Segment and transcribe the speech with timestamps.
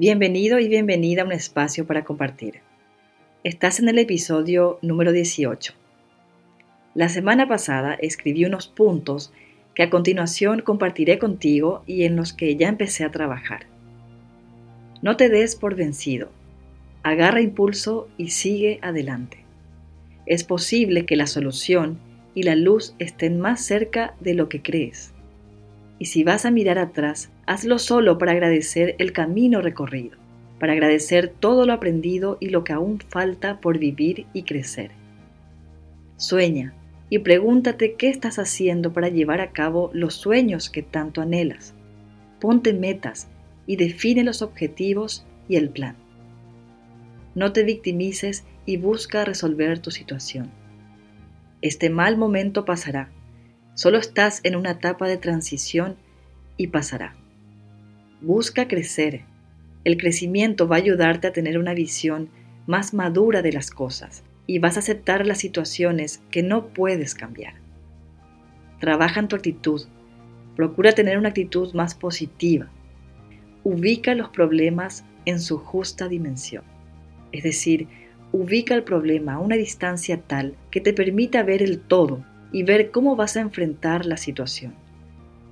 [0.00, 2.60] Bienvenido y bienvenida a un espacio para compartir.
[3.42, 5.74] Estás en el episodio número 18.
[6.94, 9.32] La semana pasada escribí unos puntos
[9.74, 13.66] que a continuación compartiré contigo y en los que ya empecé a trabajar.
[15.02, 16.28] No te des por vencido.
[17.02, 19.38] Agarra impulso y sigue adelante.
[20.26, 21.98] Es posible que la solución
[22.36, 25.12] y la luz estén más cerca de lo que crees.
[25.98, 30.16] Y si vas a mirar atrás, hazlo solo para agradecer el camino recorrido,
[30.60, 34.90] para agradecer todo lo aprendido y lo que aún falta por vivir y crecer.
[36.16, 36.74] Sueña
[37.10, 41.74] y pregúntate qué estás haciendo para llevar a cabo los sueños que tanto anhelas.
[42.40, 43.28] Ponte metas
[43.66, 45.96] y define los objetivos y el plan.
[47.34, 50.50] No te victimices y busca resolver tu situación.
[51.62, 53.10] Este mal momento pasará
[53.78, 55.94] Solo estás en una etapa de transición
[56.56, 57.14] y pasará.
[58.20, 59.22] Busca crecer.
[59.84, 62.28] El crecimiento va a ayudarte a tener una visión
[62.66, 67.54] más madura de las cosas y vas a aceptar las situaciones que no puedes cambiar.
[68.80, 69.82] Trabaja en tu actitud.
[70.56, 72.68] Procura tener una actitud más positiva.
[73.62, 76.64] Ubica los problemas en su justa dimensión.
[77.30, 77.86] Es decir,
[78.32, 82.90] ubica el problema a una distancia tal que te permita ver el todo y ver
[82.90, 84.74] cómo vas a enfrentar la situación.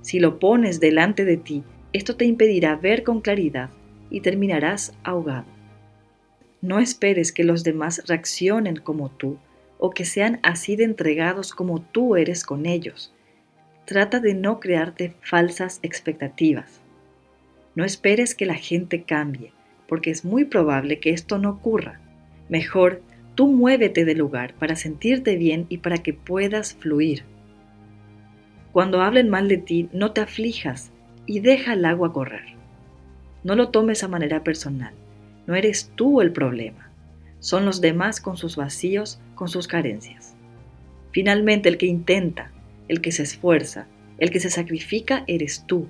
[0.01, 3.69] Si lo pones delante de ti, esto te impedirá ver con claridad
[4.09, 5.45] y terminarás ahogado.
[6.61, 9.37] No esperes que los demás reaccionen como tú
[9.79, 13.13] o que sean así de entregados como tú eres con ellos.
[13.85, 16.81] Trata de no crearte falsas expectativas.
[17.75, 19.53] No esperes que la gente cambie,
[19.87, 22.01] porque es muy probable que esto no ocurra.
[22.49, 23.01] Mejor
[23.37, 27.23] Tú muévete del lugar para sentirte bien y para que puedas fluir.
[28.71, 30.91] Cuando hablen mal de ti, no te aflijas
[31.27, 32.55] y deja el agua correr.
[33.43, 34.95] No lo tomes a manera personal.
[35.45, 36.89] No eres tú el problema.
[37.39, 40.33] Son los demás con sus vacíos, con sus carencias.
[41.11, 42.51] Finalmente, el que intenta,
[42.87, 43.85] el que se esfuerza,
[44.17, 45.85] el que se sacrifica, eres tú.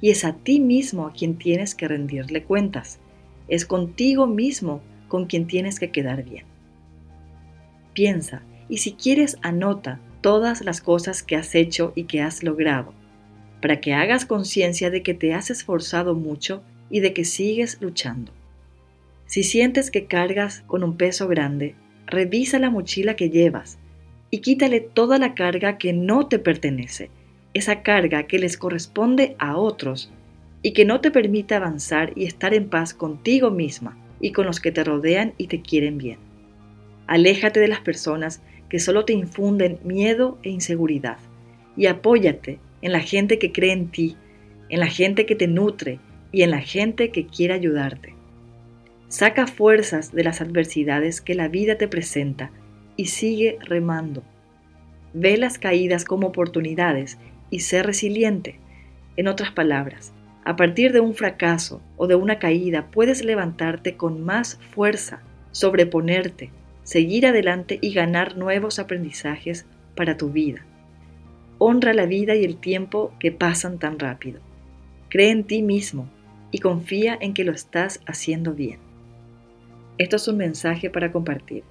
[0.00, 2.98] Y es a ti mismo a quien tienes que rendirle cuentas.
[3.46, 6.50] Es contigo mismo con quien tienes que quedar bien
[7.92, 12.92] piensa y si quieres anota todas las cosas que has hecho y que has logrado,
[13.60, 18.32] para que hagas conciencia de que te has esforzado mucho y de que sigues luchando.
[19.26, 21.74] Si sientes que cargas con un peso grande,
[22.06, 23.78] revisa la mochila que llevas
[24.30, 27.10] y quítale toda la carga que no te pertenece,
[27.54, 30.12] esa carga que les corresponde a otros
[30.62, 34.60] y que no te permite avanzar y estar en paz contigo misma y con los
[34.60, 36.29] que te rodean y te quieren bien.
[37.10, 41.18] Aléjate de las personas que solo te infunden miedo e inseguridad
[41.76, 44.16] y apóyate en la gente que cree en ti,
[44.68, 45.98] en la gente que te nutre
[46.30, 48.14] y en la gente que quiere ayudarte.
[49.08, 52.52] Saca fuerzas de las adversidades que la vida te presenta
[52.94, 54.22] y sigue remando.
[55.12, 57.18] Ve las caídas como oportunidades
[57.50, 58.60] y sé resiliente.
[59.16, 60.12] En otras palabras,
[60.44, 66.52] a partir de un fracaso o de una caída puedes levantarte con más fuerza, sobreponerte,
[66.90, 69.64] seguir adelante y ganar nuevos aprendizajes
[69.94, 70.66] para tu vida.
[71.58, 74.40] Honra la vida y el tiempo que pasan tan rápido.
[75.08, 76.10] Cree en ti mismo
[76.50, 78.80] y confía en que lo estás haciendo bien.
[79.98, 81.62] Esto es un mensaje para compartir.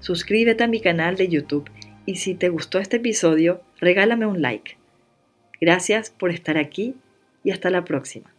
[0.00, 1.68] Suscríbete a mi canal de YouTube
[2.06, 4.78] y si te gustó este episodio, regálame un like.
[5.60, 6.94] Gracias por estar aquí
[7.42, 8.33] y hasta la próxima.